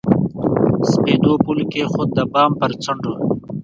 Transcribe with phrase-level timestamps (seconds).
[0.91, 3.13] سپېدو پل کښېښود، د بام پر څنډو